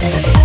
[0.00, 0.35] Gracias.